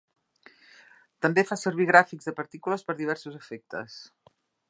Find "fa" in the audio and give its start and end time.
1.49-1.57